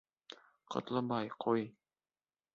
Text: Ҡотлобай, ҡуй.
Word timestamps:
Ҡотлобай, 0.75 1.31
ҡуй. 1.47 1.69